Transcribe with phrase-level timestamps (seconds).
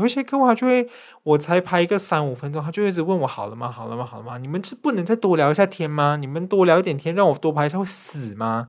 [0.00, 0.88] 有一些客户他就会，
[1.22, 3.70] 我才拍一个三五分钟，他就一直问我好了吗？
[3.70, 4.02] 好了吗？
[4.02, 4.38] 好了吗？
[4.38, 6.16] 你们是不能再多聊一下天吗？
[6.16, 8.68] 你们多聊一点天，让我多拍一下会死吗？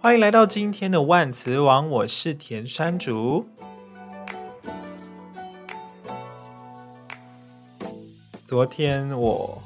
[0.00, 3.46] 欢迎来到今天的万磁王，我是田山竹。
[8.54, 9.60] 昨天我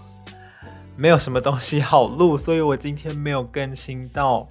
[0.97, 4.49] 没有什么东西好录，所以我今天没有更新到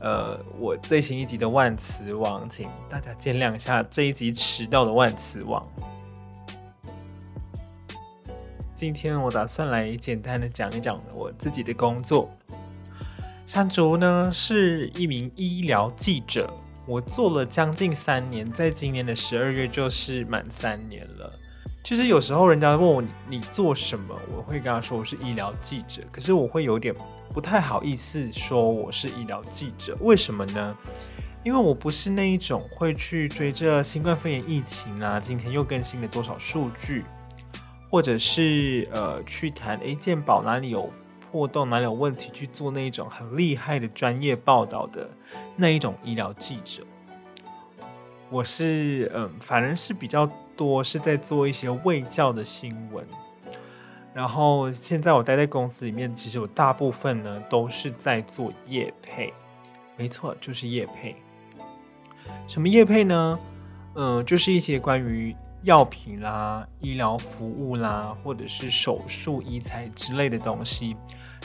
[0.00, 5.66] 呃我最新一集的万磁王，请大家见谅一下这一集迟到的万磁王。
[8.74, 12.28] 今天我打算来简单的讲一讲我自己的工作。
[13.46, 16.52] 山竹呢是一名医疗记者，
[16.84, 21.32] 我做了将近三年，在今年的十二月就是满三年了。
[21.82, 26.94] 其实有时候人家问我你，你做什么，我会跟他说我是医疗记者，可是我会有点
[27.32, 30.76] 不太好意思说我是医疗记者，为什么呢？
[31.42, 37.04] 因为我不是那一种会去追着新冠肺炎疫情啊，今天又更新了多少数据，
[37.90, 40.90] 或者是呃去谈诶健保哪里有。
[41.32, 42.28] 破洞哪里有问题？
[42.32, 45.08] 去做那一种很厉害的专业报道的
[45.54, 46.82] 那一种医疗记者，
[48.30, 50.28] 我是嗯，反正是比较
[50.60, 53.06] 多是在做一些卫教的新闻。
[54.12, 59.32] 然后现在我待在公司里面，其实我大部分呢都是在做业配，
[59.96, 61.16] 没错，就是业配。
[62.46, 63.38] 什么业配呢？
[63.94, 65.34] 嗯，就是一些关于。
[65.62, 70.96] 药品啦、医疗服务啦，或者是手术、医材之类的东西。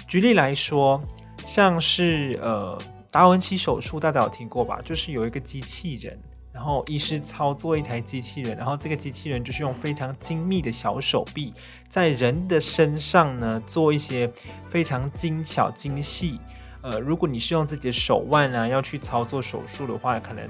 [0.07, 1.01] 举例来说，
[1.43, 4.79] 像是呃达文西手术，大家有听过吧？
[4.85, 6.17] 就是有一个机器人，
[6.55, 11.53] 然后医师操作一台机器人，然后这个机器人就是用非常精密的小手臂，
[11.89, 14.31] 在人的身上呢做一些
[14.69, 16.39] 非常精巧、精细。
[16.81, 20.49] 呃，如果你是用自己的手腕啊，要去操作手术的话，可能。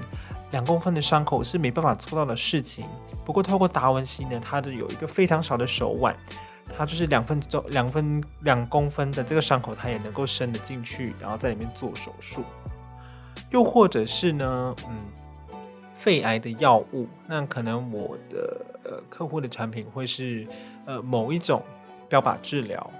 [0.52, 2.86] 两公分的伤口是没办法做到的事情。
[3.24, 6.16] 不过，透过达文西呢，它的有一个非常小的手腕，
[6.78, 12.44] 它就是两分钟、两分两公分的这个伤口，它也能够伸得进去，然后在里面做手术。
[13.50, 14.96] 又或者是呢，嗯，
[15.96, 20.46] 肺癌的药物，那可能我的呃客户的产品会是
[20.84, 21.62] 呃某一种
[22.08, 22.90] 标靶治疗。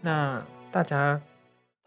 [0.00, 1.20] 那大家。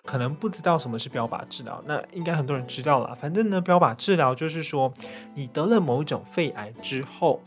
[0.05, 3.15] 可能不知道什么是标靶治疗，那应该很多人知道了。
[3.15, 4.91] 反正呢，标靶治疗就是说，
[5.33, 7.41] 你得了某一种肺癌之后，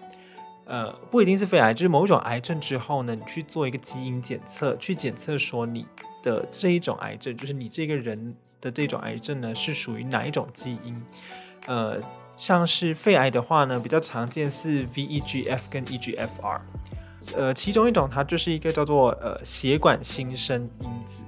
[0.65, 5.87] 呃，不一定是肺癌，就是某一种癌症之后呢，你去做一个基因检测，去检测说你
[6.23, 11.03] 的这一种癌症，就是你这个人的这种癌症呢，是属于哪一种基因？
[11.67, 12.00] 呃，
[12.37, 16.61] 像是肺癌的话呢，比较常见是 VEGF 跟 EGFR，
[17.35, 21.25] 呃，其中一种它就是一个叫做呃血管新生因子。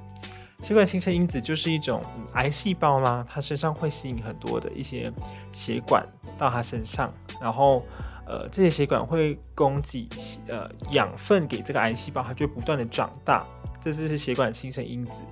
[0.61, 2.03] 血管新生因子就是一种
[2.35, 5.13] 癌细胞啦，它身上会吸引很多的一些
[5.53, 6.05] 血管
[6.37, 7.85] 到它身上，然后
[8.27, 10.09] 呃这些血管会供给
[10.49, 13.47] 呃养分给这个癌细胞，它就会不断的长大，
[13.81, 15.23] 这就是血管新生因子。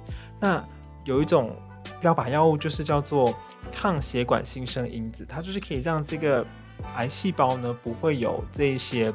[0.40, 0.64] 那
[1.04, 1.54] 有一种
[2.00, 3.34] 标靶药物就是叫做
[3.72, 6.44] 抗血管新生因子，它就是可以让这个
[6.96, 9.12] 癌细胞呢不会有这一些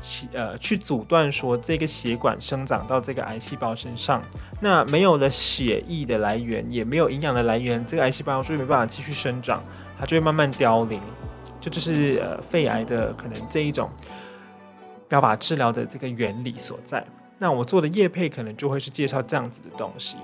[0.00, 0.28] 血。
[0.32, 4.22] 呃，去阻断说这个血管生长到这个癌细胞身上，
[4.60, 9.62] 那没有了血液的来源，也没有营养的来源，这个癌细胞就没办法继续生长，
[9.98, 11.00] 它就会慢慢凋零。
[11.60, 13.90] 这就，是呃肺癌的可能这一种
[15.08, 17.04] 标靶治疗的这个原理所在。
[17.36, 20.16] 那我做的叶配可能就会是介绍这样子的东西。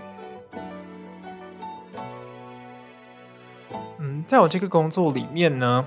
[3.99, 5.87] 嗯，在我这个工作里面呢，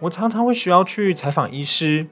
[0.00, 2.06] 我常常会需要去采访医师。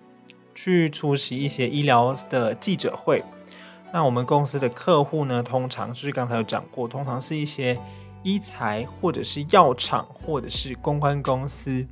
[0.58, 3.22] 去出席一些医疗的记者会。
[3.92, 7.78] 那我们公司的客户呢，通常就是刚才有讲过，通常是一些
[8.22, 11.86] 医材或者是药厂或者是公关公司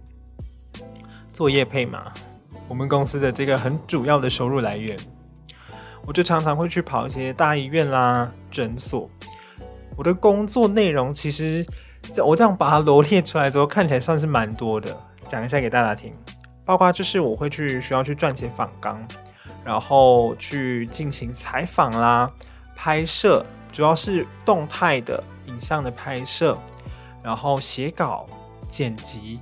[1.30, 2.10] 做业配嘛。
[2.66, 4.98] 我们公司的这个很主要的收入来源，
[6.06, 9.10] 我就常常会去跑一些大医院啦、诊所。
[9.94, 11.62] 我的工作内容其实，
[12.24, 14.96] 我这样把它罗列出来之后，看起来算是蛮多的。
[15.28, 16.12] 讲一下给大家听。
[16.66, 19.06] 包括就是我会去需要去撰写访纲，
[19.62, 22.30] 然后去进行采访啦、
[22.74, 26.56] 拍摄，主要是动态的影像的拍摄，
[27.22, 28.26] 然后写稿、
[28.66, 29.40] 剪辑，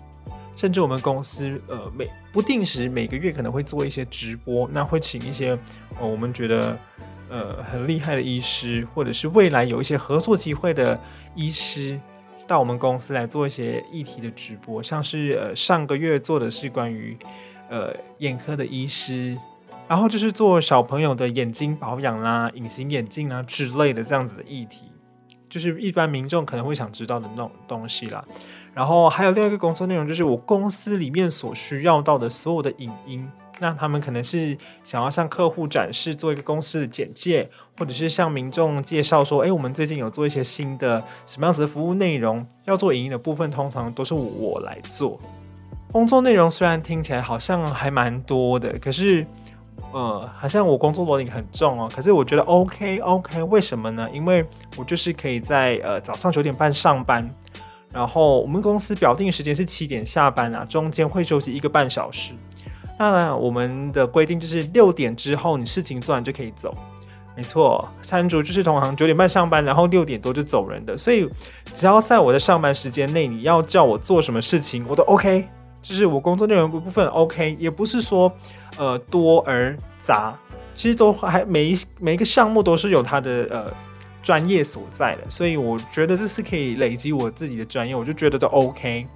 [0.57, 5.57] 甚至我们公司呃每不定时每个月可能会做一些直播，那会请一些
[6.01, 6.77] 呃我们觉得
[7.29, 10.99] 呃很厉害的医师，或者是未来有一些合作机会的
[11.37, 12.01] 医师。
[12.47, 17.17] 到我们公司来做一些议题的直播，像是呃上个月做的是关于
[17.71, 19.39] 呃眼科的医师，
[19.89, 24.87] 然后就是做小朋友的眼睛保养啦、隐形眼镜啊之类的这样子的议题，
[25.49, 28.25] 就是一般民众可能会想知道的那种东西啦。
[28.75, 33.29] 然后还有另外一个工作内容，就是我公司里面所需要到的所有的影音。
[33.63, 37.49] 那他们可能是想要向客户展示，做一个公司的简介，
[37.79, 42.45] 或者是向民众介绍说，诶，我们最近有做一些新的什么样子的服务内容。
[42.65, 45.21] 要做影音的部分，通常都是我来做。
[45.93, 49.25] 工作内容虽然听起来好像还蛮多的，可是，
[49.93, 51.89] 呃，好像我工作劳力很重哦。
[51.95, 54.09] 可是我觉得 OK OK，为什么呢？
[54.13, 54.45] 因为
[54.77, 57.31] 我就是可以在呃早上九点半上班，
[57.93, 62.33] 然后我们公司表定时间是七点下班啊，中间会休息一个半小时。
[62.99, 66.75] 那我们的规定就是六点之后，你事情做完就可以走。
[67.35, 70.99] 没错，山竹就是同行九点半上班，然后六点多就走人的。
[70.99, 71.27] 所以
[71.73, 75.49] 只要在我的上班时间内，你要叫我做什么事情，我都 OK。
[75.81, 78.31] 就是我工作内容部分 OK，也不是说
[78.77, 80.39] 呃多而杂，
[80.75, 83.73] 其实都还每一每一个项目都是有它的呃
[84.23, 85.23] 专业所在的。
[85.31, 89.07] 所以我觉得这是可以累积我自己的专业，我就觉得都 OK。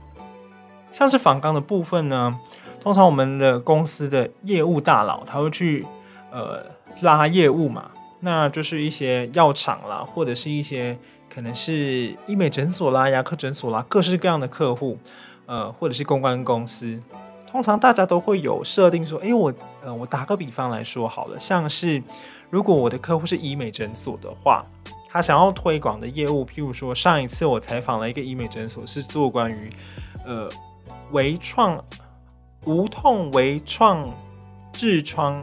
[0.91, 2.41] 像是仿钢的部分呢。
[2.87, 5.85] 通常我们的公司的业务大佬他会去
[6.31, 6.65] 呃
[7.01, 7.91] 拉业务嘛，
[8.21, 10.97] 那就是一些药厂啦，或者是一些
[11.29, 14.97] 可能是医美诊所啦、牙科诊所啦，各式各样的客户，
[15.47, 16.97] 呃，或者是公关公司。
[17.51, 19.53] 通常大家都会有设定说，哎，我
[19.83, 22.01] 呃，我打个比方来说好了，像是
[22.51, 24.65] 如果我的客户是医美诊所的话，
[25.11, 29.73] 他想要推广的业务，譬如说上一次我采访了一个医美诊所，是做关于
[30.25, 30.49] 呃
[31.11, 31.85] 微创。
[32.67, 34.13] 无痛微创
[34.73, 35.43] 痔疮，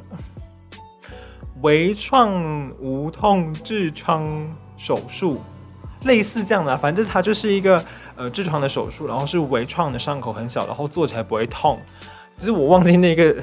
[1.61, 4.29] 微创无痛痔疮
[4.77, 5.41] 手术，
[6.03, 7.83] 类似这样的，反正它就是一个
[8.17, 11.79] 呃痔疮的手术，然后是微创的伤口很小，然后做起来不会痛。
[12.37, 13.35] 只是我忘记那个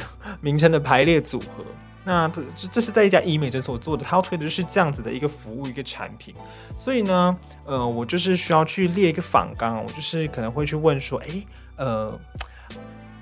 [0.42, 1.64] 名称的排列组合。
[2.04, 6.34] 那这这是在一家医美诊所做的，他要推的就是这样子的一个服务一个产品。
[6.76, 12.18] 所以呢，呃，我就是需要去列一个访纲，我就是可能会去问说，诶，呃。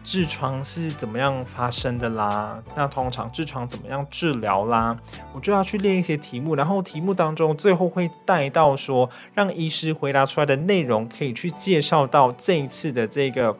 [0.08, 2.58] 痔疮是怎么样发生的啦？
[2.74, 4.96] 那通常痔疮怎么样治疗啦？
[5.34, 13.54] 我就要去练一些题目，然后题目当中最后会带到说，让医师回答出来的内容可以去介绍到这一次的这个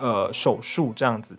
[0.00, 1.36] 呃手术这样子。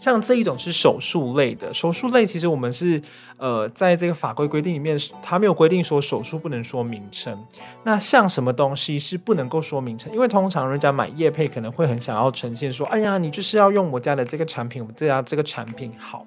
[0.00, 3.00] 像这一种是手术类的，手术类其实我们是
[3.36, 7.38] 呃，在这个法规规定里面，它没有规定说手术不能说名称。
[7.84, 10.10] 那像什么东西是不能够说名称？
[10.12, 16.26] 因为通常人家买业配可能会很想要呈现说，哎呀，你就是要用我家的这个产品，我这家这个产品好。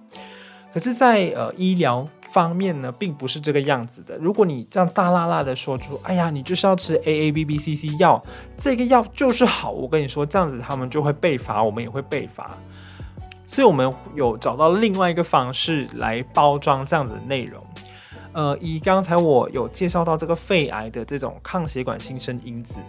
[0.72, 4.16] 可是在，呃医疗方面呢，并不是这个样子的。
[4.18, 8.24] 如果你这样大辣辣的说出，哎呀，你就是要吃 A A B B C C 药，
[8.56, 12.56] 这个药就是好，我跟你说，这样子他们就会被罚，我们也会被罚。
[13.54, 17.64] 所以，我们有找到另外一个方式来包装这样子的内容。
[18.32, 22.80] 呃，以刚才我有介绍到这个肺癌的这种抗血管新生因子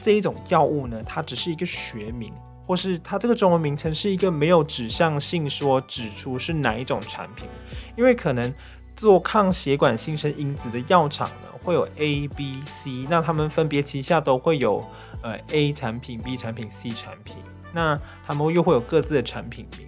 [0.00, 2.32] 这一种药物呢，它只是一个学名，
[2.66, 7.46] 或是它这个中文名称是一个没有指向性说指出是哪一种产品。
[7.94, 8.50] 因为可能
[8.96, 14.82] 做抗血管新生因子的药厂呢，会有 A、B、C，那他们分别旗下都会有
[15.20, 17.36] 呃 A 产品、B 产品、C 产品，
[17.74, 19.86] 那他们又会有各自的产品名。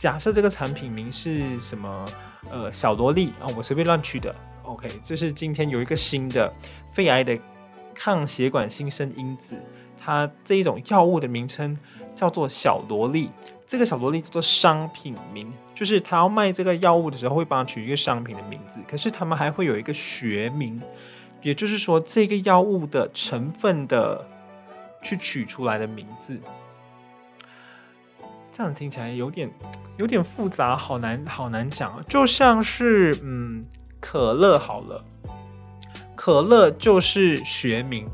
[0.00, 2.06] 假设这个产品名是什么？
[2.50, 4.34] 呃，小萝莉啊，我随便乱取的。
[4.62, 6.50] OK，就是今天有一个新的
[6.90, 7.38] 肺癌的
[7.94, 9.60] 抗血管新生因子，
[10.02, 11.78] 它这一种药物的名称
[12.14, 13.30] 叫做小萝莉。
[13.66, 18.80] 这个小萝莉叫做商品名，就是他要卖这个药物的时候会帮他取一个商品的名字。
[18.88, 20.80] 可是他们还会有一个学名，
[21.42, 24.26] 也就是说这个药物的成分的
[25.02, 26.40] 去取出来的名字。
[28.60, 29.50] 这样听起来有点
[29.96, 32.04] 有点复杂，好难好难讲啊！
[32.06, 33.64] 就像是嗯，
[33.98, 35.02] 可乐好了，
[36.14, 38.06] 可乐就是学名，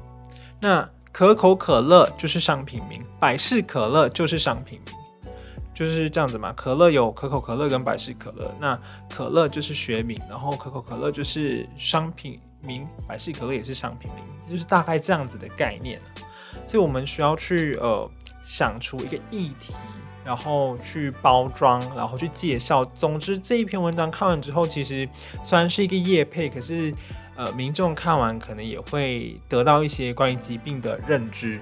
[0.60, 4.94] 那可口可乐就是商品名，百事可乐就是商品名，
[5.74, 6.52] 就是这样子嘛。
[6.52, 8.78] 可乐有可口可乐跟百事可乐，那
[9.10, 16.00] 可乐就是学名，然后可口可乐就是商品名，百事可乐也是商品名，就是大概这样子的概念。
[16.68, 18.08] 所以我们需要去呃
[18.44, 19.74] 想出一个议题。
[20.26, 22.84] 然后去包装，然后去介绍。
[22.84, 25.08] 总之，这一篇文章看完之后，其实
[25.44, 26.92] 虽然是一个业配，可是
[27.36, 31.60] 呃，民众看完可能也会得到一些关于疾病的认知。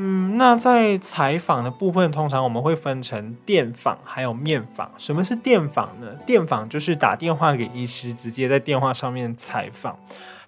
[0.00, 4.88] 嗯，那在采访的部分，通常我们会分成电访还有面访。
[4.96, 6.06] 什么是电访呢？
[6.24, 9.98] 电访就是打电话给医师，直接在电话上面采访。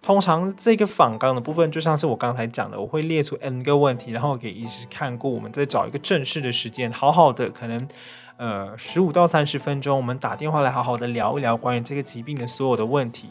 [0.00, 7.88] 通常这个访纲的部分，就像是我刚才讲的，我会列出 N 个问题，然后给医师看过，我们再找一个正式的时间，好好的可能
[8.37, 13.28] 呃十五到三十分钟，我们打电话来好好的聊一聊关于这个疾病的所有的问题。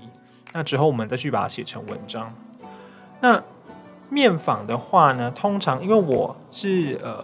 [0.52, 2.34] 那之后我们再去把它写成文章。
[3.22, 3.42] 那
[4.10, 7.24] 面访的话呢，通常因为我是呃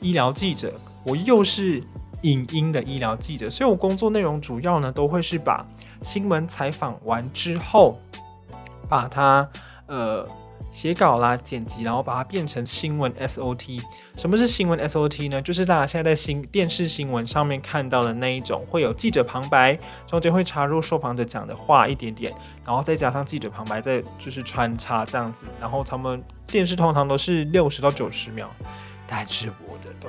[0.00, 0.72] 医疗记者，
[1.04, 1.82] 我又是
[2.22, 5.66] 影音的医疗记者，所以我工作内容主要呢都会是把
[6.02, 7.98] 新闻采访完之后，
[8.88, 9.48] 把它
[9.86, 10.26] 呃
[10.72, 13.78] 写稿啦、剪辑，然后把它变成新闻 SOT。
[14.16, 15.42] 什么是新闻 SOT 呢？
[15.42, 22.32] 就是大家现在在新电视新闻上面看到的那一种，会有记者旁白，中间会插入受访者讲的话一点点，
[22.64, 25.44] 然后再加上记者旁白，再就是穿插这样子。
[25.60, 28.50] 然后他们电视通常都是六十到九十秒，
[29.06, 30.08] 但是我的都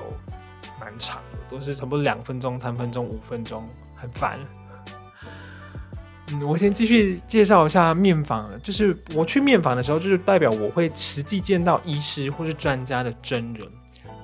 [0.80, 3.68] 蛮长的，都是差不多两分钟、三分钟、五分钟，
[3.98, 4.40] 很烦。
[6.42, 13.68] 我先继续介绍一下面访，就是我去面访的时候，就是代表我会实际见到医师或是专家的真人。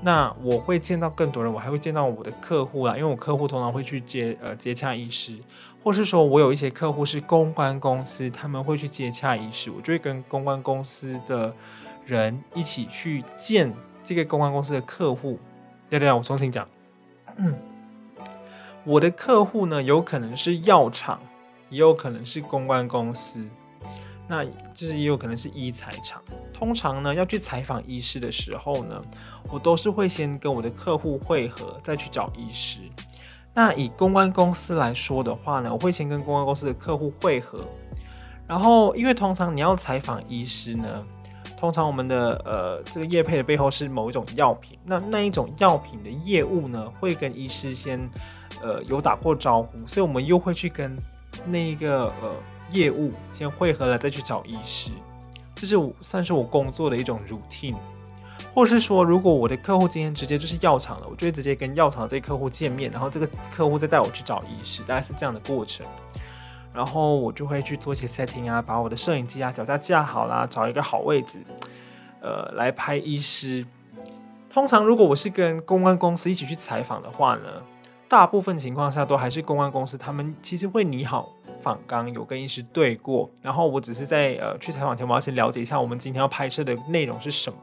[0.01, 5.33] 那我会见到更多人，我还会见到我的客户啦，因为我客户通常会去接呃接洽医师，
[5.83, 11.53] 或是说我有一些客户是公关公司，他们会去接洽医师，我就会跟公关公司的
[12.05, 15.37] 人一起去见这个公关公司的客户。
[15.89, 16.65] 对对，我重新讲，
[18.85, 21.19] 我的客户呢，有可能是药厂，
[21.69, 23.45] 也有可能是公关公司。
[24.31, 26.21] 那就是也有可能是医材厂。
[26.53, 29.01] 通常呢，要去采访医师的时候呢，
[29.49, 32.81] 我都是会先跟我的客户会合，再去找医师。
[33.55, 37.65] 那以公关公司来说的话呢，我会先跟公关公司的客户会合。
[38.47, 41.03] 然后，因为通常你要采访医师呢，
[41.57, 44.77] 通常我们的呃这个业配的背后是某一种药品。
[44.85, 47.99] 那那一种药品的业务呢，会跟医师先
[48.61, 50.95] 呃有打过招呼，所以我们又会去跟
[51.45, 52.35] 那一个呃。
[52.71, 54.91] 业务先汇合了，再去找医师，
[55.55, 57.73] 这是我算是我工作的一种 routine，
[58.53, 65.83] 或是说，如果我的客户今天直接就是药厂了，我就会直接跟药厂这客户见面，然后这个客户再带我去找医师，大概是这样的过程。
[66.71, 71.43] 然后我就会去做一些 setting 啊，把我的摄影机啊脚架架好啦，找一个好位置，
[72.21, 73.65] 呃，来拍医师。
[74.47, 77.63] 通常如果我是跟公关公司一起去采访的话呢，
[78.09, 81.29] 大部分情况下都还是公关公司，他们其实会拟好。
[81.61, 87.59] 访纲有跟医师对过，然后我只是在呃去采访前，我要先了解一下我们今天要拍摄的内容是什么。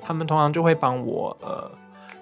[0.00, 1.70] 他们通常就会帮我呃，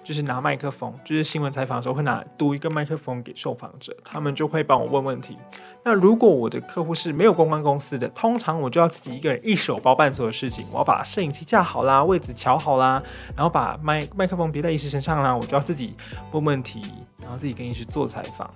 [0.03, 5.37] 就是拿麦克风，就是新闻采访的时候会拿读一个麦克风给受访者，他们就会帮我问问题。
[5.83, 13.01] 那如果我的客户是没有公关公司的，通常我就要自己一个人一手包办所有事情，我要把摄影机架好啦，位置乔好啦，
[13.35, 15.95] 然后把麦麦克风别在医师身上啦，我就要自己
[16.31, 16.81] 问问题，
[17.19, 18.49] 然后自己跟医师做采访。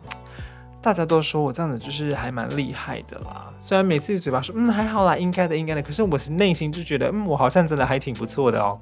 [0.81, 8.79] 大家都说我这样子就是还蛮厉害的啦，虽然每次嘴巴说嗯还好啦，应该的应该的，可是我是内心就觉得嗯我好像真的还挺不错的哦。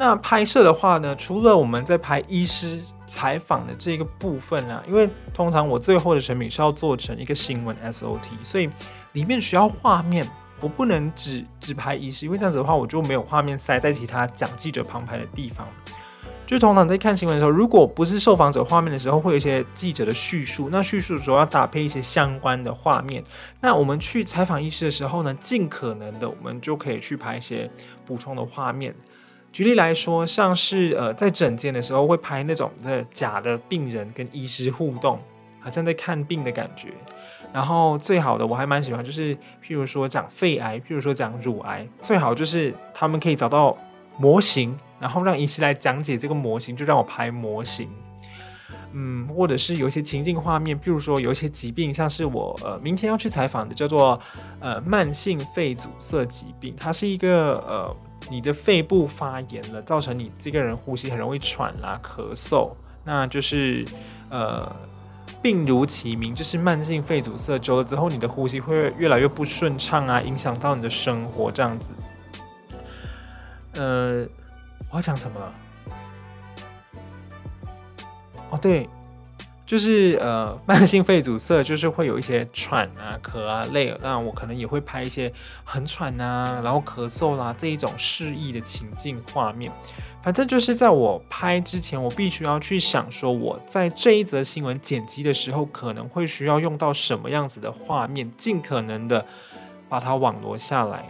[0.00, 8.66] 那拍摄的话呢，除了我们在拍医师采访的这个部分啊，因为通常我最后的成品是要做成一个新闻 SOT，所以
[9.12, 10.26] 里面需要画面，
[10.58, 15.68] 我不能只只拍医师，因为这样子的话我就没有画面塞在其他讲记者旁白的地方。
[16.46, 20.70] 就通常在看新闻的时候，如果不是受访者画面的时候，会有一些记者的叙述。
[20.72, 23.22] 那叙述的时候要搭配一些相关的画面。
[23.60, 27.70] 那我们去采访医师的时候呢，尽可能的我们就可以去拍一些
[28.06, 28.94] 补充的画面。
[29.52, 35.18] 举例来说，像是呃在诊间的时候会拍那种的假的病人跟医师互动，
[35.60, 36.88] 好像在看病的感觉。
[37.52, 43.76] 然后最好的我还蛮喜欢，就是譬如说讲肺癌，譬如说讲乳癌，最好就是他们可以找到
[44.18, 44.76] 模型。
[45.00, 47.88] 然后让医师来讲解这个模型，就让我拍模型，
[48.92, 54.20] 嗯，或者是有一些情境画面，譬如说有一些疾病，像是我呃明天要去采访的，叫做
[54.58, 57.96] 呃慢性肺阻塞疾病，它是一个呃
[58.28, 62.72] 你的肺部发炎了，造成你这个人呼吸很容易喘啦、咳嗽，
[63.04, 63.84] 那就是
[64.28, 64.70] 呃
[65.40, 71.94] 病如其名，就是慢性肺阻塞，久了之后你的呼吸会越来越不顺畅啊，影响到你的生活这样子，
[73.74, 74.26] 呃。
[74.92, 75.54] 我要讲什么了？
[78.50, 78.88] 哦，对，
[79.70, 89.70] 就是呃， 慢性肺阻塞，就是会有一些喘啊、咳啊、累，那我可能也会拍一些很喘啊，然后咳嗽啦这一种示意的情境画面。
[90.24, 99.24] 反正就是在我拍之前，我必须要去想说，我在这一则新闻剪辑的时候，可能会需要用到什么样子的画面，尽可能的
[99.88, 101.04] 把它网罗下来。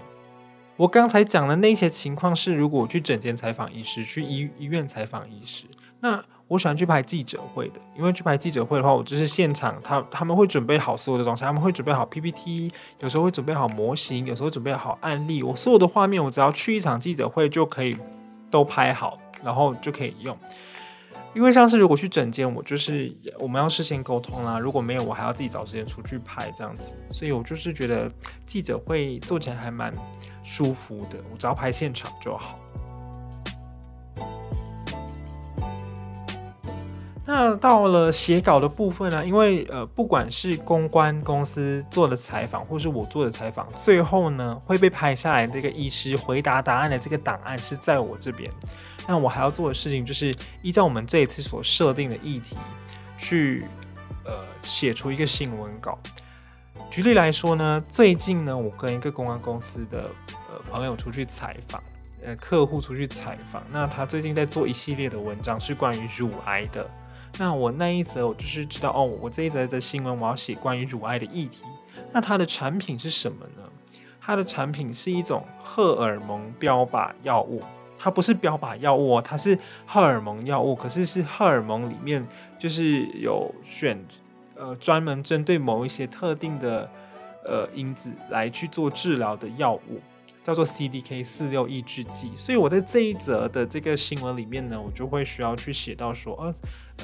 [0.77, 5.65] 我刚才讲的那些情况是，如果我去诊间采访医师，去医医院采访医师，
[6.01, 17.97] 那我喜欢去拍记者会的，因为去拍记者会的话，我就是现场，他他们会准备好所有的东西，他们会准备好 PPT，有时候会准备好模型，有时候准备好案例，我所有的画面，我只要去一场记者会就可以
[18.51, 20.37] 都拍好，然后就可以用。
[21.33, 28.11] 因为像是如果去诊间，我就是我们要事先沟通啦，如果没有，我还要自己找时间出去拍这样子，所以我就是觉得
[28.45, 29.95] 记者会做起来还蛮
[30.43, 32.59] 舒服的，我只要拍现场就好。
[37.33, 48.51] 那到了写稿的部分呢、因为呃，不管是公关公司做的采访，或是我做的采访，最后呢会被拍下来这个医师回答答案的这个档案是在我这边。
[49.07, 52.57] 那我还要做的事情就是依照我们这一次所设定的议题，
[53.17, 53.65] 去
[54.25, 54.33] 呃
[54.63, 55.97] 写出一个新闻稿。
[56.91, 60.11] 举例来说呢，最近呢，我跟一个公关公司的
[60.51, 61.81] 呃朋友出去采访，
[62.25, 66.91] 呃客户出去采访，那他最近在做一系列的文章，是关于乳癌的。
[67.39, 71.65] 那我那一则我就是知道哦，我这一则的新闻我要写关于乳癌的议题。
[72.13, 73.63] 那它的产品是什么呢？
[74.21, 77.63] 它的产品是一种荷尔蒙标靶药物，
[77.99, 80.75] 它不是标靶药物哦，它是荷尔蒙药物。
[80.75, 82.27] 可是是荷尔蒙里面
[82.59, 83.99] 就是有选
[84.55, 86.91] 呃专门针对某一些特定的
[87.45, 90.01] 呃因子来去做治疗的药物。
[90.51, 96.55] 叫做 CDK 四六抑制剂，所以我在这一则的这个新闻里面呢，我就会需要去写到说，呃，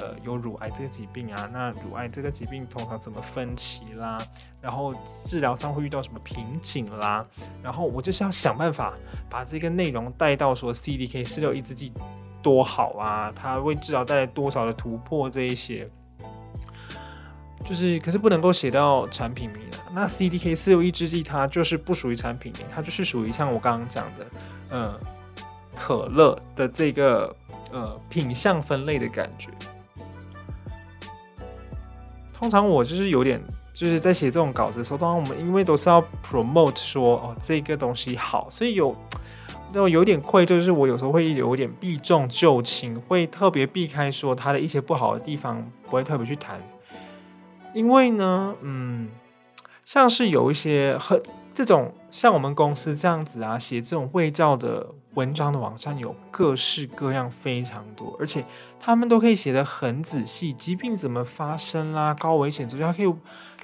[0.01, 4.17] 呃，有乳癌这个疾病啊，那乳癌这个疾病通常怎么分期啦，
[4.59, 7.25] 然后治疗上会遇到什么瓶颈啦，
[7.63, 8.93] 然后我就是要想办法
[9.29, 11.93] 把这个内容带到说 CDK 四六抑制剂
[12.43, 15.89] 多好啊，它为治疗带来多少的突破这一些。
[17.67, 19.91] 就是，可是不能够写到产品名啊。
[19.91, 24.25] 那 CDK 四六抑制剂它就是不属于产品名，它就是属于像我刚刚讲的，
[24.69, 24.99] 呃，
[25.75, 27.35] 可乐的这个
[27.71, 29.49] 呃品相分类的感觉。
[32.33, 33.41] 通常我就是有点
[33.73, 38.95] 就是在写这种稿子的时候，当然我们因为都是要 promote 说哦这个东西好，所以有
[39.73, 46.61] 都有点愧，就是我有时候会有点避重就轻，会特别避开说它的一些不好的地方，不会特别去谈。
[47.77, 49.07] 因为呢，嗯，
[49.85, 51.21] 像是有一些很
[51.53, 58.43] 这种像我们公司这样子啊，写这种卫教的文章的网站有各式各样非常多，而且
[58.79, 63.13] 他们都可以写得很仔细，疾病怎么发生啦，高危险，所以他可以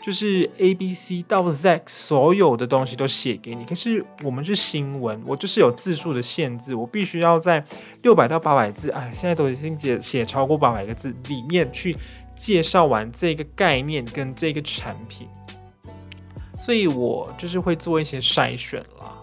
[0.04, 3.64] 就是 A B C 到 Z 所有的东西都写给你。
[3.66, 7.64] 可是我们是新闻，我就是有字数的限制，我必须要在
[8.02, 11.96] 六百到八百字，哎，现在都已经写写超过八百个字里面去。
[12.36, 15.28] 介绍完这个概念跟这个产品，
[16.60, 19.16] 所以我就是会做一些筛选啦。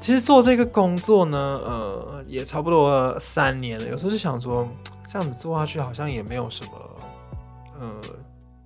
[0.00, 3.88] 其实做这个工作呢，呃，也差不多三年了。
[3.88, 4.68] 有时候就想说，
[5.08, 6.70] 这样子做下去好像也没有什么，
[7.80, 8.00] 呃，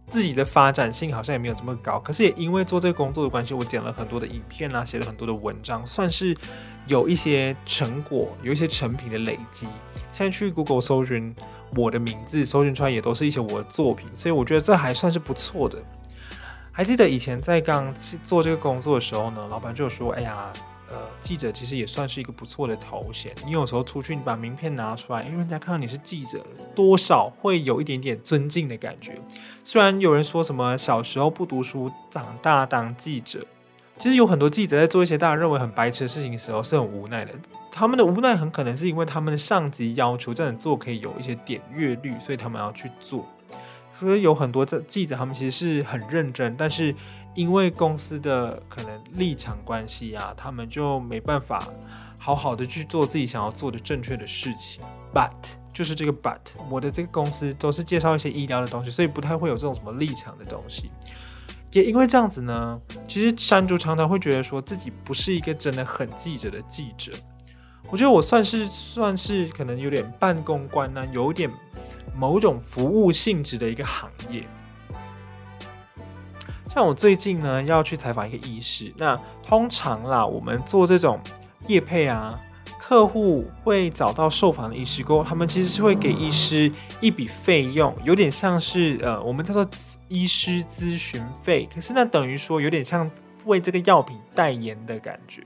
[0.09, 1.99] 自己的发展性好像也没有这么高。
[2.01, 6.37] 可是也因为做这个工作的关系，我剪了很多的影片啊，写了很多的文章，算是
[6.87, 9.67] 有一些成果，有一些成品的累积。
[10.13, 11.35] 现在去 Google 搜寻。
[11.75, 15.79] 我的名字搜寻出来也都是一些我的作品，所以我觉得这还算是不错的。
[16.73, 20.53] 还记得以前在刚去做这个工作的时候呢，老板就说：“哎呀，
[20.91, 23.33] 呃，记者其实也算是一个不错的头衔。
[23.45, 29.21] 你有时候出去，你把名片拿出来，因为人家看到你是记者，多少会有一点点尊敬的感觉。
[29.63, 33.45] 虽然有人说什么小时候不读书，长大当记者。”
[34.01, 37.35] 其实有很多记者在做一些大家认为很白痴的事情的时候是很无奈的，
[37.71, 43.29] 他们的无奈很可能是因为他们的上级要求这样做可以有一些点阅率，所以他们要去做。
[43.99, 46.95] 所以有很多这记者他们其实是很认真，但是
[47.35, 51.63] 因为公司的可能立场关系啊，他们就没办法
[52.19, 54.83] 好好的去做自己想要做的正确的事情。
[55.13, 56.39] But 就是这个 But，
[56.71, 60.91] 我的这个公司都是介绍一些医疗的东西，所以不太会有这种什么立场的东西。
[61.73, 67.13] 也因为这样子呢，其实山竹常常会觉得说自己不是一个真的很记者的记者。
[67.89, 71.51] 我觉得我算是算是可能有点半公关呢，有点
[72.17, 74.45] 某种服务性质的一个行业。
[76.69, 81.21] 像我最近呢要去采访一个医师，那通常啦，我们做这种
[81.67, 82.39] 业配啊。
[82.83, 89.69] 客户会找到受访的医师过后，他们其实是会给医师一笔费用，有点像是呃，我们叫做
[90.09, 91.69] 医师咨询费。
[91.73, 93.09] 可是那等于说有点像
[93.45, 95.43] 为这个药品代言的感觉。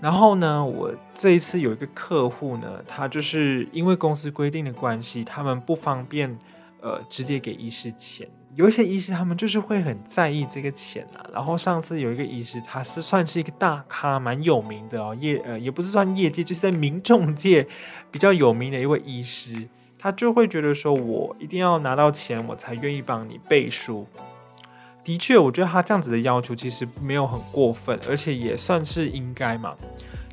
[0.00, 6.36] 然后呢，我这一次有一个客户呢，他就是因为公司规定的关系，他们不方便
[6.80, 11.24] 呃直接给医师钱，有一些医师他们就是会很在意这个钱啊。
[11.32, 17.66] 然后上次有一个医师，他是算是一个大咖，蛮有名的哦，业呃也不是算业界，就是在民众界
[18.10, 24.06] 比较有名的一位医师，他就会觉得说，我一定要拿到钱，我才愿意帮你背书。
[25.02, 29.74] 的确，我觉得他这样子的要求其实没有很过分，而且也算是应该嘛。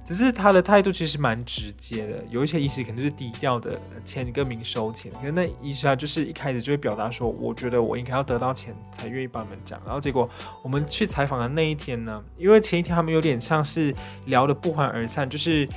[0.07, 9.81] 只是他的态度其实蛮直接的，有一些医师可能是低调的签一个名收钱，可是那医师啊就是一开始就会表达说，我觉得我应该要得到钱才愿意帮你们讲。
[9.85, 10.29] 然后结果
[10.63, 13.93] 我们去采访的那一天呢，因为前一天他们有点像是
[14.27, 15.67] 聊得不欢而散，就是。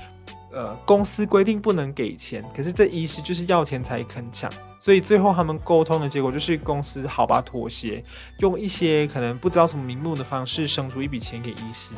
[0.52, 8.04] 呃，公司规定不能给钱，可是这医师就是要钱才肯抢，所以最后他们沟通的结果就是公司好吧妥协，
[8.38, 11.94] 用一些可能不知道什么名目的方式生出一笔钱给医师。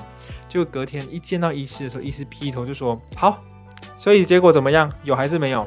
[0.48, 3.42] 就隔天一见到医师的时候，医师劈头就说：“好，
[3.96, 4.92] 所以结果怎么样？
[5.02, 5.66] 有还是没有？”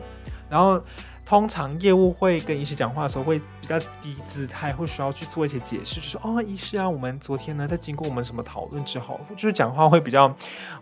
[0.50, 0.82] 然后。
[1.26, 10.32] 通常业务会跟医师讲话的时候会比较低姿态，会需要去做一些解释，就说哦，医师啊，我们昨天呢在经过我们什么讨论之后，就是讲话会比较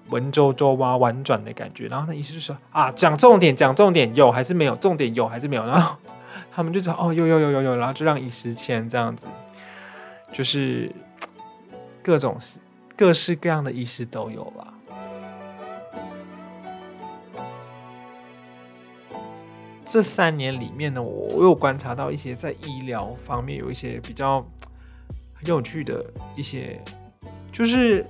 [0.10, 1.88] 文绉绉啊、婉转的感觉。
[1.88, 4.76] 然后那医师就说啊，讲重点，讲重点，有还是没有？
[4.76, 5.66] 重点有还是没有？
[5.66, 5.96] 然后
[6.52, 9.28] 他们就讲哦，有有有有有，然后就让医师签这样子，
[10.34, 10.92] 就是
[12.02, 12.38] 各种
[12.98, 14.73] 各式各样的医师都有啦。
[19.86, 24.46] 这三年里面呢，我我有观察到一些在医疗方面有一些比较
[25.34, 26.04] 很有趣的
[26.36, 26.82] 一些，
[27.52, 28.06] 就是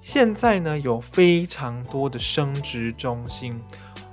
[0.00, 3.60] 现在呢有非常多的生殖中心，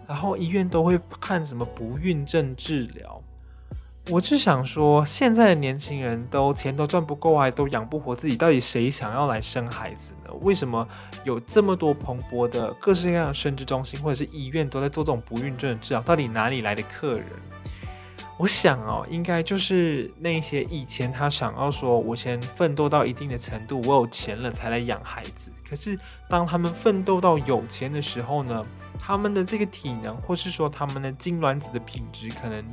[0.08, 3.15] 然后医院都会看什么不孕症治疗。
[4.12, 10.32] 我就想说，现在的年轻人都钱都赚不够啊，都养不活自己，到底谁想要来生孩子呢？
[10.42, 10.88] 为什么
[11.24, 16.02] 有这么多蓬勃的各式各样的生殖中心或者是医院都在做这种不孕症的治疗？
[16.04, 17.26] 到底哪里来的客人？
[18.38, 25.52] 我想哦，应该就是那些以前他想要说，我先奋斗到一定的程度，我有钱了才来养孩子。
[25.68, 25.98] 可是
[26.30, 28.64] 当他们奋斗到有钱的时候呢，
[29.00, 32.64] 他们的这个体能，或是说他们的精卵子的品质，可能。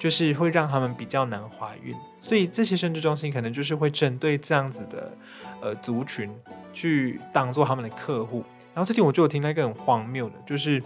[0.00, 5.12] 就是会让他们比较难怀孕，所以这些生殖中心可能就是会针对这样子的
[5.60, 6.34] 呃族群
[6.72, 8.42] 去当做他们的客户。
[8.72, 10.82] 然后最近我就有听到一个很荒谬的，就是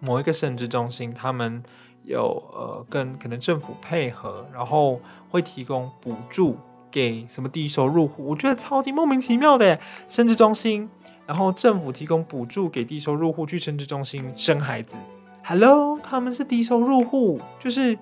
[0.00, 1.62] 某一个生殖中心，他们
[2.04, 6.58] 有呃跟可能政府配合，然后会提供补助
[6.90, 10.90] 给什么低收入户，我觉得超级莫名其妙的生殖中心，
[11.26, 14.98] 然后政府提供补助给低收入户去生殖中心生孩子。
[15.42, 17.98] Hello，他们是低收入户，就是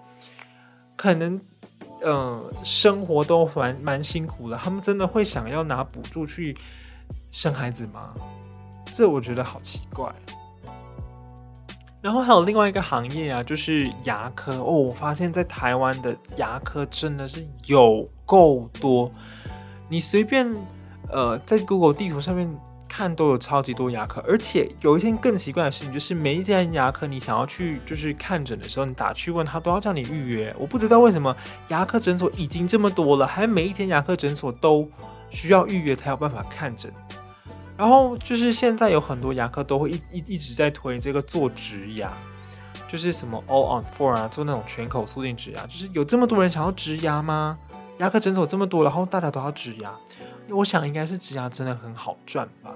[0.96, 1.40] 可能，
[2.02, 4.56] 呃，生活都蛮蛮辛苦的。
[4.56, 6.56] 他们真的会想要拿补助去
[7.30, 8.12] 生孩子吗？
[8.92, 10.12] 这我觉得好奇怪。
[12.02, 14.72] 然后还有另外一个行业啊，就是牙科哦。
[14.72, 19.10] 我发现，在台湾的牙科真的是有够多，
[19.88, 20.54] 你随便
[21.10, 22.54] 呃在 Google 地图上面。
[22.98, 30.52] 看都有超级多牙科，而且有一件更奇怪的事情，就是每一间牙科你想要去就是看诊的时候，你打去问他都要叫你预约。
[30.58, 31.36] 我不知道为什么
[31.68, 34.90] 牙科诊所已经这么多了，还每一间牙科诊所都
[35.30, 36.92] 需要预约才有办法看诊。
[37.76, 42.12] 然后就是现在有很多牙科都会一一一直在推这个做植牙，
[42.88, 47.56] 就是什么 All on Four 啊，做那种全口塑定植牙，就是有这么多人想要植牙吗？
[47.98, 49.92] 牙科诊所这么多，然后大家都要植牙，
[50.50, 52.70] 我想应该是植牙真的很好赚吧。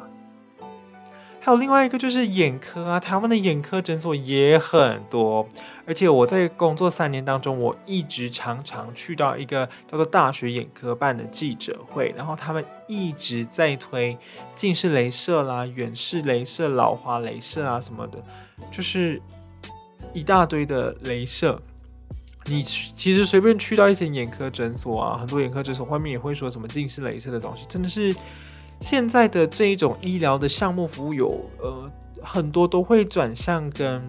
[1.44, 5.44] 还有另外一个就是眼科啊，台湾的眼科诊所也很多，
[5.84, 14.16] 而且我在工作三年当中，我一直常常去到一个叫做大学眼科办的记者会，然后他们一直在推
[14.54, 18.22] 近视雷射啦、远视雷射、老花雷射啊什么的，
[18.70, 19.20] 就是
[20.12, 21.60] 一大堆的雷射。
[22.46, 28.14] 你其实随便去到一些眼科诊所啊，很多眼科诊所外面也会说什么近视雷射的东西，真的是。
[28.80, 31.88] 现在的这一种医疗的项目服务有呃
[32.20, 34.02] 很多都会转向跟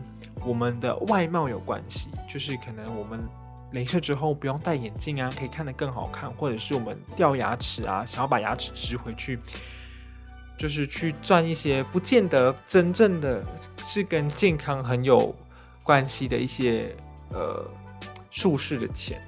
[0.43, 3.19] 我们的外貌有关系，就是可能我们
[3.73, 9.37] 雷射之后不用戴眼镜啊，可以看得更好看，或者是我们掉牙齿啊，想要把牙齿植回去，
[10.57, 13.45] 就是去赚一些不见得真正的
[13.85, 15.35] 是跟健康很有
[15.83, 16.95] 关系的一些
[17.29, 17.63] 呃
[18.33, 19.21] 术士的钱。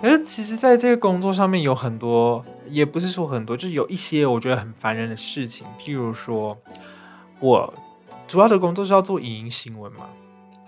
[0.00, 5.66] 可是，其实，在这个工作上面有很多，也不是说很多，就是有一些我觉得很烦人的事情。
[5.78, 6.56] 譬如说，
[7.40, 7.74] 我
[8.26, 10.08] 主要的工作是要做影音新闻嘛，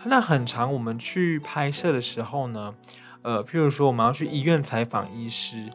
[0.04, 2.74] 那很常我们去拍摄的时候呢，
[3.22, 5.70] 呃，譬如说我们要去医院采访医师，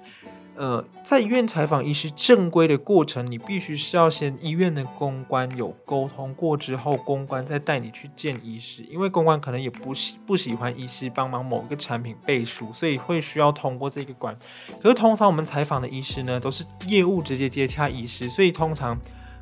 [0.57, 14.37] 呃，在医院采访医师正规的过程，你必须是要先医院的公关有沟通过之后，公关再带你去见医师，因为公关可能也不喜不喜欢医师帮忙某个产品背书，所以会需要通过这个关。
[14.81, 18.97] 可是通常我们采访的医师呢，都是业务直接接洽医师，所以通常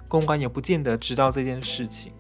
[0.08, 2.12] 公关也不见得知道这件事情。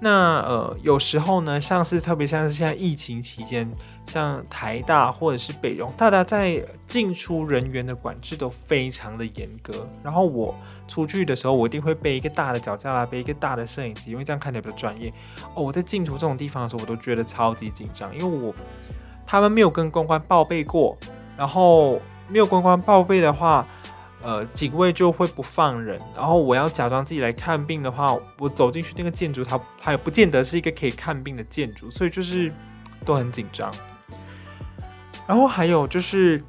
[0.00, 3.70] 那呃，有时候呢，像是特别像是现在疫情期间，
[4.06, 9.88] 像台大或者是北荣，大家在进出人员的管制都非常的严格。
[10.02, 10.54] 然后我
[10.86, 15.12] 出去的时候，我一定会背一个大的脚架啦，背一个大的摄影机，因为这样看起来比较专业。
[15.54, 18.54] 哦，我在进出这种地方的时候，我都觉得超级紧张，因为我
[19.26, 20.96] 他们没有跟公关报备过，
[21.36, 23.66] 然后没有公关报备的话。
[24.26, 32.50] 呃，警卫就会不放人，然后我要假装自己来看病的话，我走进去那个建筑，它它也不见得是一个可以看病的建筑，所以就是
[33.04, 33.70] 都很紧张。
[35.26, 36.42] 然后还有就是，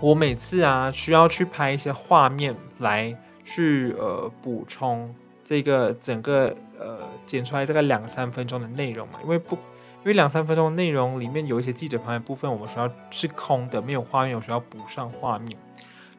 [0.00, 15.58] 我每次啊需要去拍一些画面来去呃补充这个整个呃剪出来这个两三分钟的内容嘛，因为不因为两三分钟内容里面有一些记者旁的部分，我们需要是空的，没有画面，我需要补上画面。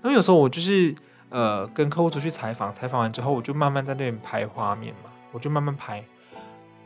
[0.01, 0.93] 然后有时候我就是
[1.29, 6.03] 呃跟客户出去采访，采访完之后我就慢慢在那边拍画面嘛，我就慢慢拍。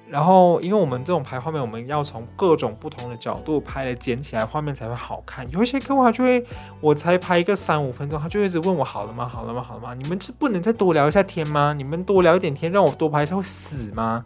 [0.07, 5.49] 然后因为我们这种拍画面，我们要从各种不同的角度拍来剪起来画面才会好看。
[5.51, 6.45] 有一些客户他就会，
[6.79, 9.27] 我才拍一个三五分钟，他就一直问我好了吗？
[9.27, 9.61] 好了吗？
[9.61, 9.93] 好了吗？
[9.93, 11.73] 你们是不能再多聊一下天吗？
[11.75, 14.23] 你们多聊一点天，让我多拍一下会死吗？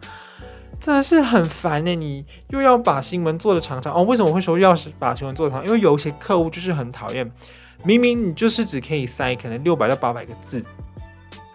[0.78, 1.94] 真的是很烦呢。
[1.94, 4.02] 你又要把新闻做得长长哦？
[4.02, 5.64] 为什么我会说要把新闻做得长？
[5.66, 7.30] 因为有一些客户就是很讨厌。
[7.82, 10.62] 明明你就是只可以塞可能六百到八百个字，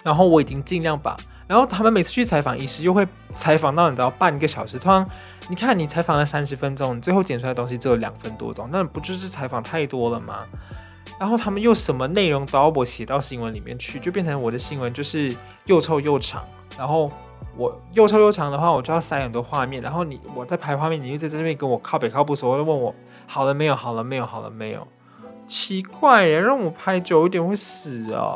[0.02, 1.16] 然后我已经尽量把，
[1.48, 5.08] 然后他们每次去采访医师又会采访到你知道半个小时，通常
[5.48, 10.40] 你看你采访了三十分钟，你最后剪出来的东西只有两分多钟，那不就是采访太多了吗？
[11.20, 16.44] 然后他们又什么内容都要我写到新闻里面去，就变成我的新闻就是又臭又长，
[16.78, 17.10] 然后
[17.56, 22.94] 我又臭又长的话，我就要塞很多画面，然后你我在拍画面，你又在这边跟我靠北靠北说，问我
[23.28, 24.86] 好了没有，好了没有，好了没有。
[25.48, 28.36] 奇怪耶，让我拍久一点会死啊！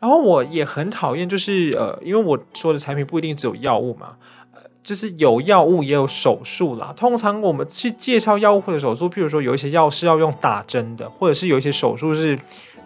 [0.00, 4.16] 然后我也很讨厌，就是呃，因为我说的产品不一定只有药物嘛，
[4.52, 6.92] 呃，就是有药物也有手术啦。
[6.96, 12.38] 通常我们去介绍药物或者手术，譬如说有一些药是要用打针的，或者是有一些手术是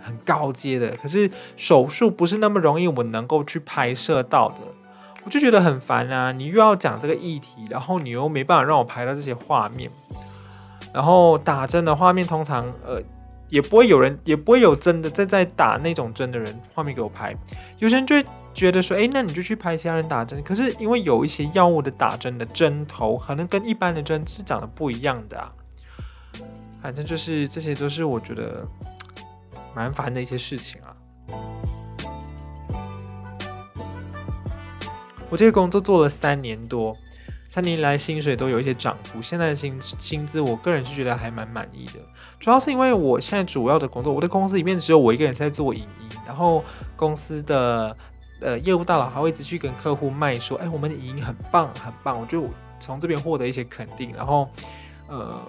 [0.02, 4.62] 很高阶的，可是手术不是那么容易我能够去拍摄到的，
[5.24, 6.32] 我就觉得很烦啊！
[6.32, 9.90] 你又要讲这个议题，然后你又没办法让我拍到这些画面。
[10.92, 13.00] 然后打针的画面通常呃
[13.54, 17.32] 也不会有人，也不会有真的在在打那种针的人画面给我拍。
[17.78, 18.16] 有些人就
[18.52, 20.42] 觉得说，哎，那你就去拍其他人打针。
[20.42, 25.52] 可是因为有一些药物的打针的针头可能跟一般的针是长得不一样的啊。
[26.82, 28.66] 反正就是这些都是我觉得
[29.72, 30.90] 蛮烦的一些事情啊。
[35.30, 36.96] 我这个工作做了三年多。
[37.54, 42.00] 三年来薪水都有一些涨幅，现在薪薪资我个人是觉得还蛮满意的。
[42.40, 46.64] 主要是因为我现在主要的工作，我的公司里面只有我一个人在做影音，然后
[46.96, 47.96] 公司的
[48.40, 52.44] 呃业务大佬还会一直去跟客户卖说，哎，我们的影音很棒很棒，我就
[52.80, 54.12] 从这边获得一些肯定。
[54.16, 54.50] 然后
[55.08, 55.40] 呃，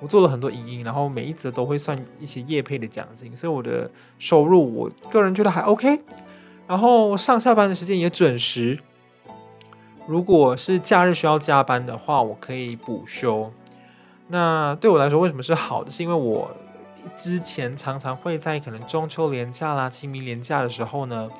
[0.00, 6.00] 我做了很多影音，然后每一则都会算一些业配的奖金，所以我的收入我个人觉得还 OK。
[6.66, 8.80] 然后上下班的时间也准时。
[10.06, 13.52] 如果是假日需要加班的话，我可以补休。
[14.28, 15.90] 那对我来说，为什么是好的？
[15.90, 16.50] 是因为我
[17.16, 21.30] 之前常常会在可能中秋连假啦、清明连假的时候呢，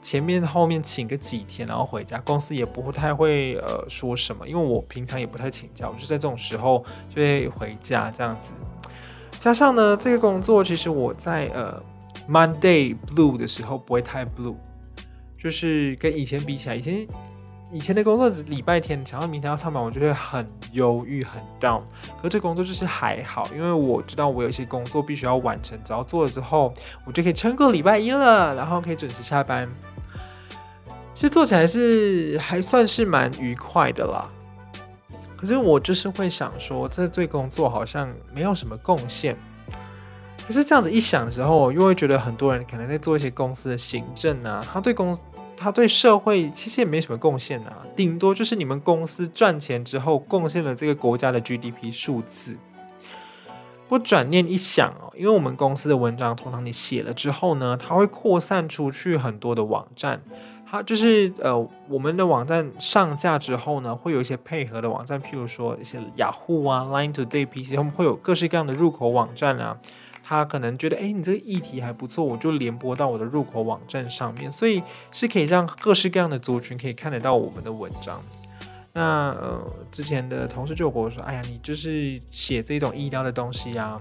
[0.00, 8.54] 前面后面请个几天，然后回家，公司也不会太会呃说什么，因为我平常也不太请假，我就在这种时候就会回家这样子。
[9.38, 11.82] 加上呢，这个工作其实我在呃
[12.28, 14.54] Monday Blue 的时候不会太 Blue，
[15.36, 17.06] 就是跟以前比起来，以前。
[17.72, 21.80] 以前的工作是礼拜天，想到明天要上班，我就会很忧郁、很 down。
[22.20, 26.70] 可这工作就是还好，因为我知道我有一些工作必须要完成，只要做了之后，
[27.06, 29.66] 我就可以撑过礼拜一了，然后可以准时下班。
[31.14, 34.28] 其实做起来是还算是蛮愉快的啦。
[35.34, 39.34] 可是我就是会想说，这对工作好像没有什么贡献。
[40.46, 45.16] 可是这样子一想的时候，我又会觉得很多人可能在做一些公司的行政啊，他对公。
[45.62, 52.58] 他对社会其实也没什么贡献啊，顶多就是你们公司赚钱之后贡献了这个国家的 GDP 数字。
[53.88, 60.22] 不转念一想哦，因为我们公司的文章通常你写了之后呢，它会扩散出去很多的网站，
[60.66, 69.76] 它就是呃我们的网站上架之后呢，会有一些配合的网站，譬如说一些雅虎啊、Line Today PC，他们会有各式各样的入口网站啊。
[70.24, 78.22] 他可能觉得，哎，你这个议题还不错，我就连播到我的入口网站上面，所以是可以让各式各样的族群可以看得到我们的文章。
[78.92, 84.00] 那呃，之前的同事就跟我说，哎呀，你就是写这种医疗的东西呀，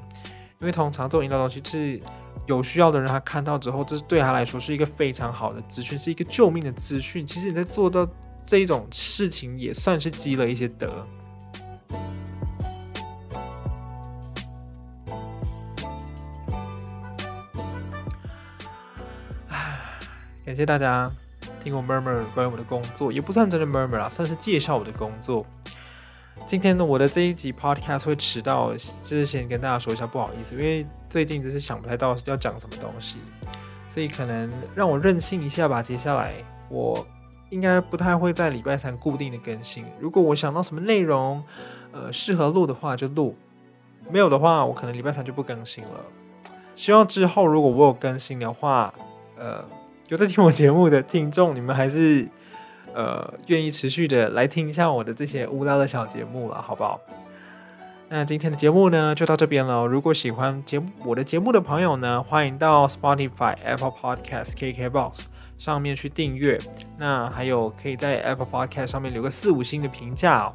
[0.60, 2.00] 因为通常这种医疗东西是
[2.46, 7.26] 有需要的人，他看到之后，这是对他来说是一个非常好的资讯，是一个救命的资讯。
[7.26, 8.06] 其实你在做到
[8.46, 11.08] 这一种事情，也算是积了一些德。
[20.52, 21.10] 感谢大家
[21.64, 25.46] 听我 murmur 关于我的工作，也不算真的 murmur 啦，算是介绍我的工作。
[26.46, 33.20] 今天呢，我的这一集 podcast 会迟到，就是先跟大家说一下，不好意思，因为最近真是想不太到要讲什么东西，
[33.88, 35.82] 所以可能让我任性一下吧。
[35.82, 36.34] 接下来
[36.68, 37.08] 我
[37.50, 41.42] 应该不太会在礼拜三固定的更新，如果我想到什么内容，
[41.94, 43.38] 呃，适合录的话就录，
[44.10, 45.92] 没有的话，我可能礼拜三就不更新了。
[46.76, 48.94] 希望之后如果我有更新的话，
[49.38, 49.64] 呃。
[50.12, 52.28] 有在听我节目的听众，你们还是
[52.94, 57.00] 呃愿意持续的来听一下我的这些无聊的小节目了，好不好？
[58.10, 59.86] 那今天的节目呢就到这边了。
[59.86, 65.14] 如果喜欢节目我的节目的朋友呢，欢迎到 Spotify、Apple Podcast、KKBox
[65.58, 66.60] 上面去订阅。
[66.98, 70.54] 那还有可以在 Apple Podcast 上面留个四五星的评价哦。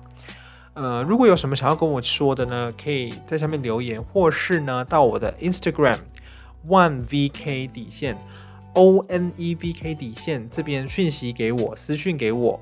[0.74, 5.96] 呃，如果有什么想要跟我说的呢，可以在下面留言，或是呢到我的 Instagram
[6.68, 8.18] One VK 底线。
[8.76, 12.60] O N E V K 底线这边讯息给我，私讯给我。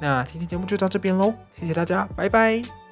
[0.00, 2.87] 那今天节目就到这边喽，谢谢大家，拜拜。